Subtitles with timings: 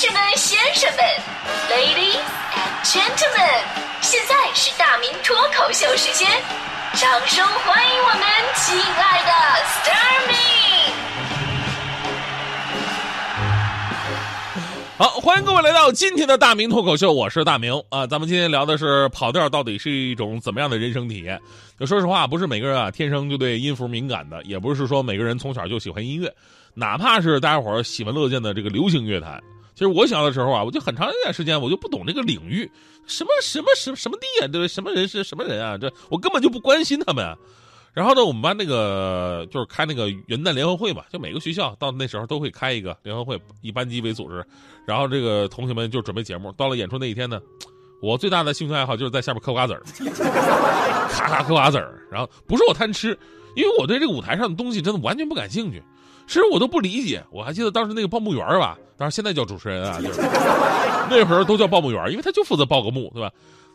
[0.00, 1.04] 士们、先生们
[1.68, 2.16] ，Ladies
[2.56, 3.60] and Gentlemen，
[4.00, 6.26] 现在是大明脱口秀时间，
[6.94, 8.22] 掌声欢迎我们
[8.56, 9.30] 亲爱的
[9.62, 10.34] s t a r m y
[14.96, 18.06] 好，欢迎各位来到今天的大明脱口秀，我是大明啊。
[18.06, 21.38] 咱们今天聊的是跑调到底是一种怎么样的人生体验？
[21.78, 26.34] 就说实话，不是每个人啊天生就对音符敏感的，也不是说每个人从小就喜欢音乐，
[26.72, 29.38] 哪怕是大家伙喜闻乐见的这个流行乐坛。
[29.74, 32.70] 其实我小的时候啊，我就很长一段时间我就不懂这个领域，
[33.06, 37.36] 什么什么什么什么地啊，对什么人是什么人啊，这我根本就不关心他们。
[37.92, 44.46] 然后呢，我们班那个就是开那个元旦联欢会嘛，就每个学校到那时候都会开一个联欢会，以班级为组织，
[44.86, 46.52] 然后这个同学们就准备节目。
[46.52, 47.40] 到了演出那一天呢，
[48.00, 49.82] 我最大的兴趣爱好就是在下面嗑瓜子儿，
[51.10, 52.00] 咔咔嗑瓜子儿。
[52.12, 53.08] 然后不是我贪吃，
[53.56, 55.82] 因为我对这个舞台上的东西真的完全不感兴趣，
[56.30, 57.20] 其实我都不理解。
[57.32, 60.20] 我还记得当时那个报幕员吧，当然现在叫主持人啊，就是
[61.10, 63.32] 那会儿都叫报幕员，因为他就负责报个幕，对吧？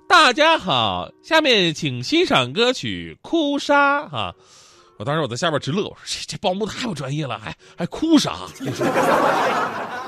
[0.08, 4.34] 大家好，下面请欣赏歌曲《哭砂》啊！
[4.97, 8.38] 我当时我在下边直乐，我说这这报幕太不专业了，还还哭啥？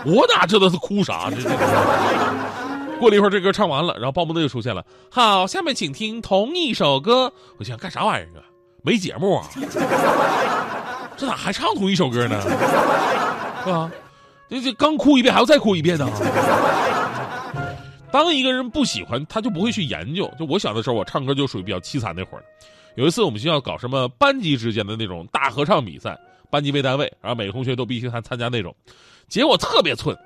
[0.05, 1.29] 我哪知道是哭啥？
[1.29, 1.49] 这这。
[2.97, 4.85] 过了一会儿，这歌唱完了，然后报幕队又出现了。
[5.11, 7.33] 好，下面请听同一首歌。
[7.57, 8.47] 我想干啥玩意儿啊？
[8.83, 9.49] 没节目啊？
[11.17, 12.39] 这咋还唱同一首歌呢？
[13.63, 13.91] 是吧？
[14.49, 16.07] 这这刚哭一遍，还要再哭一遍呢？
[18.09, 20.31] 当一个人不喜欢，他就不会去研究。
[20.39, 22.43] 就我小的时候，我唱歌就属于比较凄惨那会儿。
[22.95, 26.17] 有一次我们学校搞什么班级之间的那种大合唱比赛，
[26.49, 28.73] 班级为单位，然后每个同学都必须参参加那种。
[29.27, 30.17] 结果特别寸，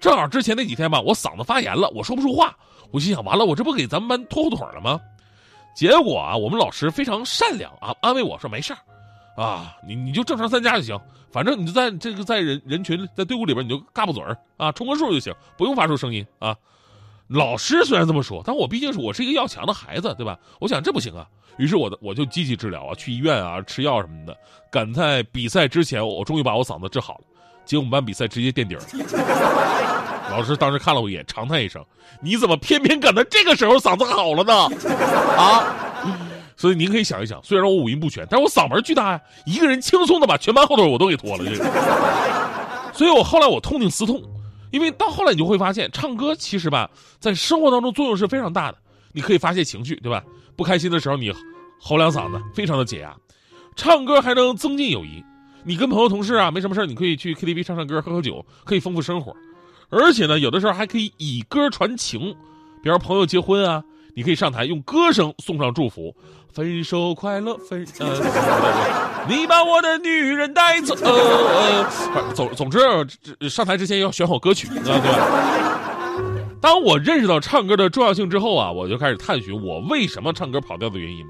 [0.00, 2.56] 正好之前那几天吧，我嗓子发炎了，我说不出话。
[2.90, 4.98] 我心想，完了，我这不给咱们班拖后腿了吗？
[5.76, 8.78] 结果啊，我们老师非常善良啊，安慰我说没事儿，
[9.40, 11.00] 啊，你你就正常参加就行，
[11.30, 16.56] 反正你就在这个在人人群在队伍里边你就嘎巴嘴儿啊，冲个数就行，不用发出声音啊。
[17.28, 20.36] 老师虽然这么说，但我毕竟是我是一个要强的孩子，对吧？
[20.58, 21.24] 我想这不行啊，
[21.56, 24.36] 于是我的我就积极治疗啊，去医院啊，吃药什么的，
[24.72, 27.24] 赶在比赛之前，我终于把我嗓子治好了。
[27.64, 28.82] 结果我们班比赛直接垫底儿，
[30.32, 31.84] 老师当时看了我一眼，长叹一声
[32.20, 34.52] ：“你怎么偏偏赶在这个时候嗓子好了呢？”
[35.38, 35.62] 啊！
[36.58, 41.44] 所以您可以想一想，虽然我五音不全，但是我嗓门巨大呀，一个人轻松的把全班后腿我都给脱了。
[41.44, 41.64] 这个，
[42.92, 44.20] 所以我后来我痛定思痛。
[44.70, 48.76] 因为到后来你就会发现，唱歌其实吧，在生活当中作用是非常大的。
[49.12, 50.22] 你可以发泄情绪，对吧？
[50.56, 51.32] 不开心的时候，你
[51.80, 53.16] 吼两嗓子，非常的解压。
[53.76, 55.24] 唱歌还能增进友谊。
[55.64, 59.34] 你跟朋友、同事啊，没什么事你可以去 KTV 唱唱歌、喝喝酒，可以丰富生活。
[59.88, 62.34] 而且呢，有的时候还可以以歌传情。
[62.82, 63.82] 比如朋友结婚啊，
[64.18, 66.12] 你可以上台用歌声送上祝福。
[66.52, 68.18] 分手快乐，分 呃，
[69.30, 70.92] 你把我的女人带走。
[71.04, 71.86] 呃
[72.16, 72.80] 呃，总总之，
[73.48, 76.58] 上台之前要选好歌曲，啊，对吧？
[76.60, 81.24] 当我认识到唱歌的重要性之后啊，我就开始探寻我为什么唱歌跑调的原因。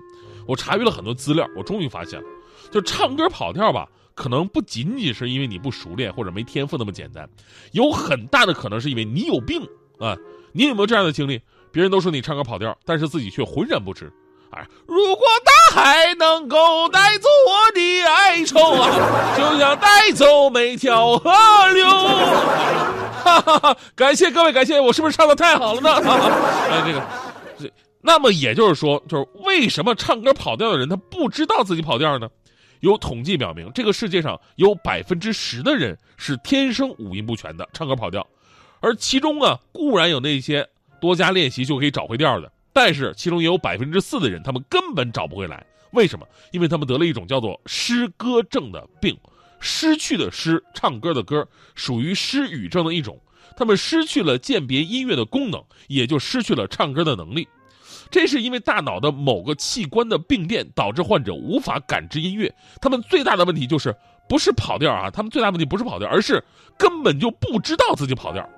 [0.47, 2.27] 我查阅了很多资料，我终于发现了，
[2.71, 7.29] 就唱歌跑调吧，可能不仅仅是因为你不熟练或者没天赋那么简单，
[7.73, 9.61] 有很大的可能是因为你有病
[9.99, 10.17] 啊！
[10.53, 11.43] 你有没有这样的经历？
[11.79, 14.13] 别人都说你唱歌跑调，但是自己却浑然不知。
[14.51, 21.31] 哎，如果大海能够带走我的哀愁啊，就像带走每条河
[21.73, 21.87] 流。
[23.23, 23.77] 哈哈哈！
[23.95, 25.95] 感谢各位，感谢我是不是唱的太好了呢？
[26.03, 26.33] 哈 哈
[26.69, 27.01] 哎，这个，
[27.61, 32.29] 这那么也就是说，就是为什么唱歌跑调的人他不知道自己跑调呢？
[32.81, 38.27] 有统计表明，这个世界上有百分之十的人是天生五音不全的，唱歌跑调，
[38.81, 40.69] 而其中啊，固然有那些
[41.01, 42.51] 多加练习就可以找回调的。
[42.73, 45.65] 但是其中也有百分之四的人，他们根本找不回来。
[45.93, 46.27] 为什么？
[46.53, 49.17] 因为他们得了一种叫做失歌症的病，
[49.59, 53.19] 失去的失，唱歌的歌，属于失语症的一种。
[53.57, 57.49] 他们失去了鉴别音乐的功能，也就失去了唱歌的能力。
[58.11, 62.55] 这是因为大脑的某个器官的病变，导致患者无法感知音乐。
[62.81, 63.95] 他们最大的问题就是
[64.29, 66.43] 不是跑调啊，他们最大问题不是跑调，而是
[66.79, 68.49] 根本就不知道自己跑调。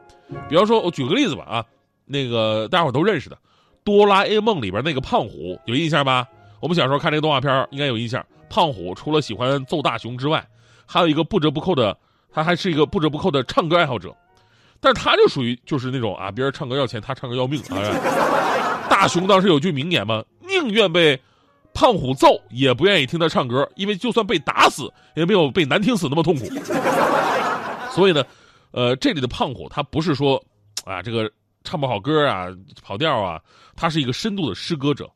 [0.49, 1.65] 比方说，我举个例子吧啊，
[2.11, 3.39] 那个大家伙都认识的。
[3.83, 6.27] 哆啦 A 梦里边那个胖虎有印象吧？
[6.61, 8.25] 我们小时候看这个动画片应该有印象。
[8.51, 10.47] 胖虎除了喜欢揍大雄之外，
[10.85, 11.97] 还有一个不折不扣的，
[12.31, 14.15] 他还是一个不折不扣的唱歌爱好者。
[14.81, 17.79] 但是他就属于就是那种啊，别人唱歌要钱，他唱歌要命啊。
[18.91, 21.19] 大雄当时有句名言嘛，宁愿被
[21.73, 26.45] 胖虎揍，也不愿意听他唱歌，因为就算被打死，也没有被难听死那么痛苦。
[27.93, 28.23] 所以呢，
[28.73, 30.43] 呃，这里的胖虎他不是说
[30.85, 31.31] 啊这个。
[31.65, 32.47] 唱不好歌啊，
[32.83, 33.41] 跑调啊，
[33.77, 35.11] 他是一个深度的诗歌者，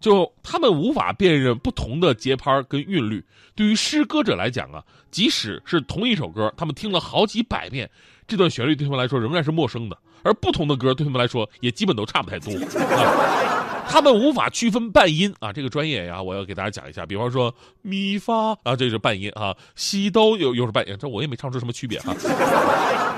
[0.00, 3.24] 就他们无法辨认不同的节拍跟韵律。
[3.54, 7.90] 对于诗歌者来讲啊，即使是同一首歌，他们听了好几百遍，
[8.26, 12.52] 这段旋律对他们来说仍然是陌生的，而不同的歌对他们来说也基本都差不太多。
[12.52, 17.04] 啊、他们无法区分半音啊，这个专业呀，我要给大家讲一下。
[17.04, 17.52] 比方说
[17.82, 22.14] 咪发啊，这是半音啊，西哆又又是半音，这我也没唱出什么区别、啊。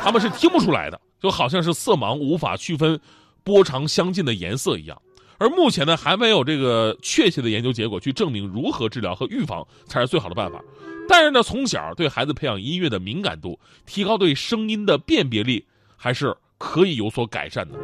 [0.03, 2.99] 他们是听不出来的，就好像是色盲无法区分
[3.45, 5.01] 波长相近的颜色一样。
[5.39, 10.63] 而目前呢，还没有这个确切的研究结果去证明如何治疗和预防才是最好的办法。
[11.09, 15.65] 但是呢，从小对孩子培养音乐的敏感度，提高对声音的辨别力，
[15.97, 17.79] 还是可以有所改善的。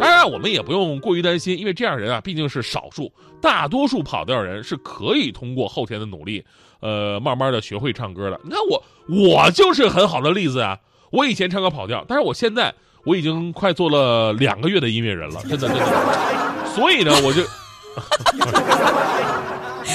[0.00, 6.44] 当然，我们也不用过于担心，因为这样人啊毕竟是少数，大多数跑调人是可以通过后天的努力，
[6.80, 8.40] 呃，慢慢的学会唱歌的。
[8.42, 10.76] 你看我，我就是很好的例子啊！
[11.10, 12.72] 我以前唱歌跑调，但是我现在
[13.04, 15.84] 我已经快做了两个月的音乐人了，真的真的。
[16.74, 17.42] 所以呢，我就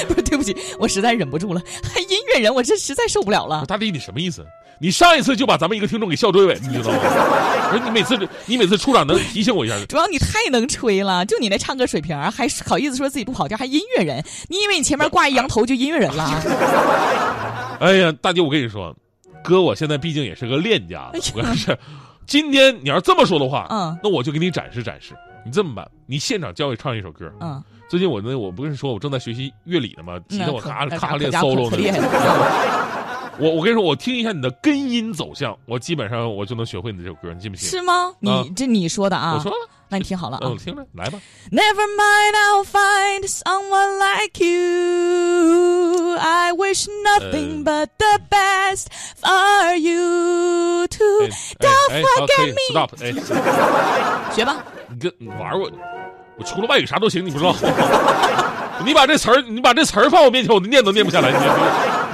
[0.07, 1.61] 不是对不起，我实在忍不住了。
[1.83, 3.65] 还音乐人，我这实在受不了了。
[3.65, 4.45] 大弟，你什么意思？
[4.77, 6.99] 你上一次就把咱们一个听众给笑追尾，你知道吗？
[7.71, 9.75] 不是你每次你每次出场能提醒我一下。
[9.87, 14.21] 主要你太能吹了，就你那唱歌水平，还好意思说自己不跑调，还音乐人？
[14.49, 16.43] 你以为你前面挂一羊头就音乐人了？
[17.79, 18.93] 哎呀，大姐，我跟你说，
[19.45, 21.77] 哥，我现在毕竟也是个练家子，我要是
[22.25, 25.13] 今天你要这么说的话，嗯，那我就给你展示展示。
[25.45, 27.31] 你这么办，你现场教我唱一首歌。
[27.39, 30.19] 嗯，最近我那，我不跟你说我正在学习乐理呢吗？
[30.27, 31.77] 今天我咔咔练可 solo 呢。
[33.37, 37.69] 我我跟你说，我听一下你的根音走向，我基本上我就能学会你这首歌，你信不信？
[37.69, 38.11] 是吗？
[38.19, 39.35] 你这你说的啊？
[39.35, 39.57] 我说了，
[39.89, 40.41] 那你听好了啊。
[40.43, 41.19] 嗯，听着，来吧。
[41.51, 46.17] Never mind, I'll find someone like you.
[46.17, 48.87] I wish nothing but the best
[49.21, 51.27] for you too.
[51.27, 51.29] 哎
[51.59, 53.13] Don't forget me.，stop，哎，
[54.33, 54.63] 学吧。
[54.87, 55.69] 你跟你玩我，
[56.37, 57.53] 我除了外语啥都行，你不知道？
[58.85, 61.31] 你把这词儿，你把这词儿放我面前，我念都念不下来。
[61.31, 61.37] 你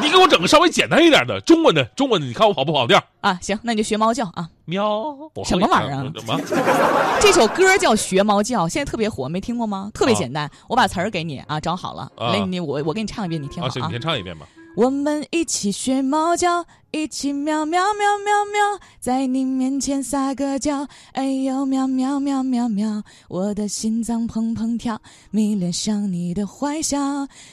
[0.01, 3.01] 你你给我整个稍微简单一点的中文的，中文的，你看我跑不跑调？
[3.21, 4.49] 啊，行，那你就学猫叫啊。
[4.65, 5.05] 喵，
[5.45, 6.39] 什么玩意儿啊 什么？
[7.21, 9.89] 这首歌叫《学猫叫》，现在特别火，没听过吗？
[9.93, 12.11] 特别啊简单，我把词儿给你啊，找好了。
[12.17, 13.89] 啊来，你我我给你唱一遍，你听好啊，行，你啊。
[13.91, 14.45] 先唱一遍吧。
[14.75, 24.97] 我们一起学猫叫，一起喵喵喵喵喵，在你面前撒个娇，哎呦喵喵喵喵喵，我的心脏砰砰跳，
[25.29, 26.97] 迷恋上你的坏笑，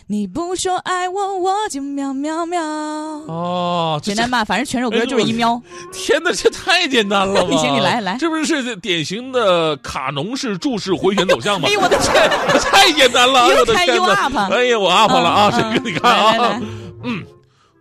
[0.06, 2.62] 你不说爱我，我就喵喵喵。
[2.62, 5.60] 哦，简单吧，反正全首歌就是一喵。
[5.92, 7.50] 天哪，这太简单了吧？
[7.58, 11.66] 行你来来这不是是典型的卡农式注释回旋走向吗？
[11.68, 12.30] 哎呦我的天！
[12.62, 13.40] 太简单了！
[13.48, 15.50] 哎呦我的 You can 天 you 哪 up 哎呀，我 up 了啊！
[15.52, 16.62] 嗯这个你看啊，来来来
[17.08, 17.24] 嗯，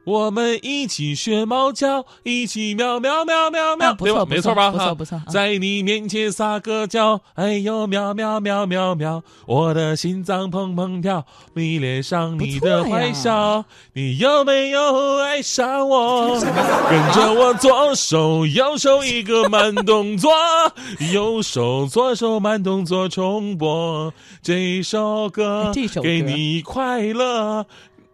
[0.06, 4.22] 我们一起学猫叫，一起喵喵喵喵喵，对吧？
[4.22, 4.72] 啊不错不错没错吧？
[4.72, 16.40] 不错不错啊在你面前撒个娇，哎呦喵喵喵喵喵，我的心脏砰砰跳，迷恋上你的坏笑，你有没有爱上我？
[16.40, 20.32] 跟着我左手右手一个慢动作，
[21.12, 27.66] 右手左手慢动作重播这首歌给你快乐。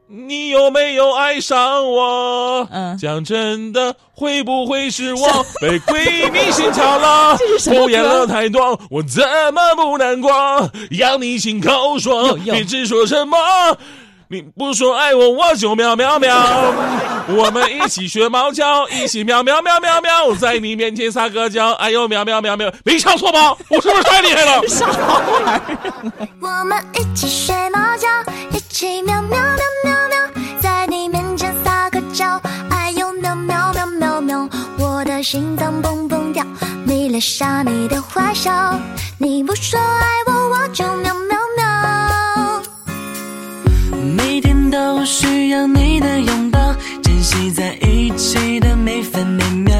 [0.07, 2.67] 你有没有爱上我？
[2.71, 7.35] 嗯讲真的，会不会是我被闺蜜心窍了？
[7.59, 9.23] 敷衍了太多，我怎
[9.53, 10.31] 么不难过？
[10.91, 13.37] 要你亲口说别只说什么。
[14.29, 16.35] 你不说爱我，我就喵喵喵。
[17.37, 23.55] 我们一起学猫叫，一起喵喵喵喵喵，在你面前撒个娇，哎呦喵喵喵喵，没唱错吧？
[23.69, 24.67] 我是不是太厉害了？
[24.67, 25.03] 啥玩意
[25.45, 26.27] 儿？
[26.41, 28.07] 我们一起学猫叫，
[28.51, 29.92] 一起喵喵喵喵
[35.33, 36.45] 心脏蹦蹦跳，
[36.85, 38.79] 迷恋上你的坏笑，
[39.17, 42.61] 你不说爱我，我就喵喵喵。
[44.15, 46.59] 每天都需要你的拥抱，
[47.01, 49.75] 珍惜在一起的每分每秒。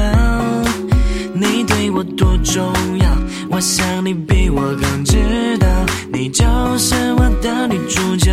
[1.32, 3.08] 你对我多重要，
[3.48, 5.68] 我想你比我更知道，
[6.12, 6.44] 你就
[6.78, 8.32] 是我的女主角。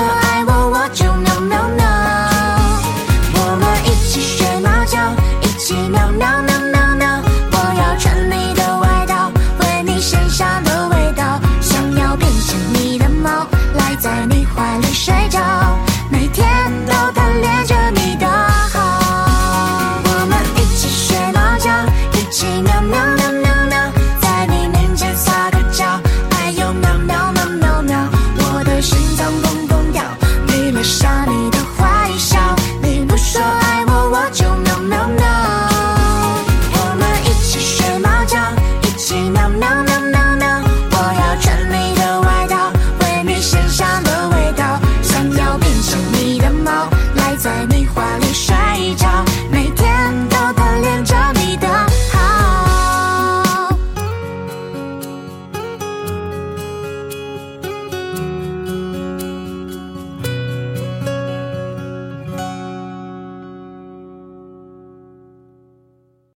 [0.00, 0.59] 说爱我。